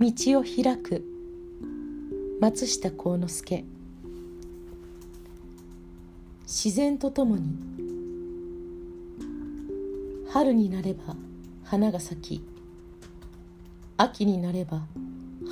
[0.00, 1.04] 道を開く。
[2.40, 3.64] 松下幸之助。
[6.46, 7.56] 自然とともに。
[10.30, 11.16] 春になれば
[11.64, 12.44] 花が咲き。
[13.96, 14.82] 秋になれば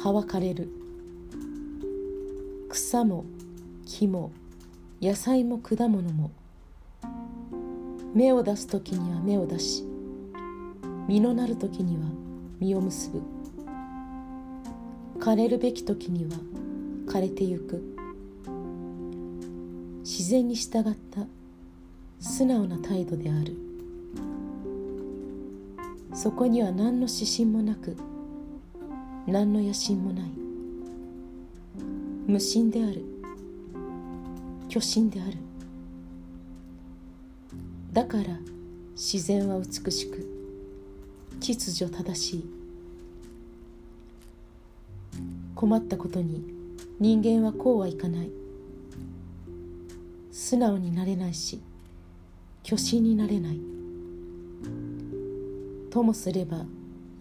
[0.00, 0.70] 葉は枯れる。
[2.68, 3.24] 草も
[3.84, 4.30] 木も
[5.02, 6.30] 野菜も果物も。
[8.14, 9.84] 芽を出す時には芽を出し
[11.08, 12.04] 実のなる時には
[12.60, 13.35] 実を結ぶ。
[15.26, 16.38] 枯れるべき時には
[17.08, 17.82] 枯れてゆく。
[20.04, 21.26] 自然に従った
[22.20, 23.56] 素直な態度である。
[26.14, 27.96] そこには何の指針もなく
[29.26, 30.30] 何の野心もない。
[32.28, 33.04] 無心である。
[34.68, 35.32] 虚心である。
[37.92, 38.38] だから
[38.94, 40.24] 自然は美しく
[41.40, 42.55] 秩序正しい。
[45.56, 46.44] 困ったことに
[47.00, 48.30] 人間はこうはいかない。
[50.30, 51.62] 素直になれないし
[52.62, 53.60] 虚心になれない。
[55.90, 56.66] ともすれば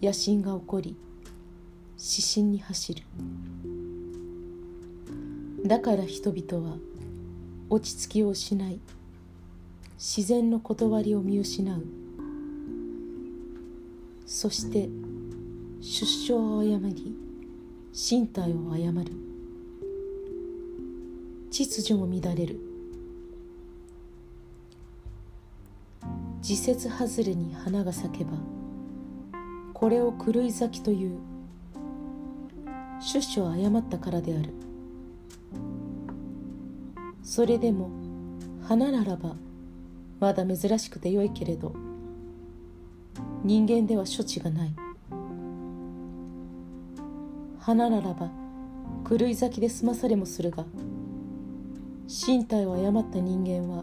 [0.02, 0.96] 野心が起こり
[1.98, 3.02] 指針に走る。
[5.64, 6.76] だから人々は
[7.70, 8.78] 落ち着きを失い
[9.96, 11.84] 自然の断りを見失う。
[14.26, 14.90] そして
[15.80, 17.16] 出生を誤り
[17.98, 19.12] 身体を誤る。
[21.50, 22.60] 秩序も乱れる。
[26.42, 28.32] 時節外れに花が咲けば
[29.72, 31.18] これを狂い咲きという
[33.00, 34.52] 出所を誤ったからである。
[37.22, 37.88] それでも
[38.62, 39.36] 花ならば
[40.20, 41.74] まだ珍しくてよいけれど
[43.42, 44.85] 人間では処置がない。
[47.66, 48.30] 花ならば
[49.10, 50.64] 狂い咲きで済まされもするが
[52.06, 53.82] 身体を誤った人間は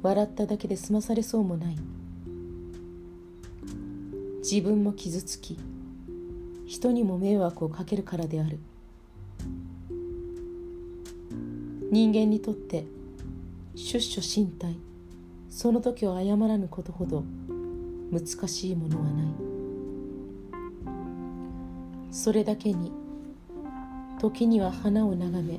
[0.00, 1.76] 笑っただけで済まされそうもない。
[4.44, 5.58] 自分も傷つき
[6.66, 8.60] 人にも迷惑をかけるからである。
[11.90, 12.86] 人間にとって
[13.74, 14.76] 出所身体
[15.50, 17.24] その時を誤らぬことほど
[18.12, 19.53] 難しいものはない。
[22.14, 22.92] それだけに。
[24.20, 25.58] 時には花を眺め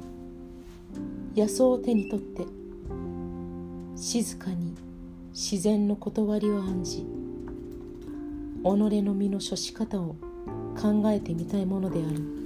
[1.35, 2.45] 野草を手に取って
[3.95, 4.73] 静かに
[5.33, 7.05] 自然の断りを案じ己
[8.63, 10.15] の身の処し方を
[10.81, 12.44] 考えてみたいものである。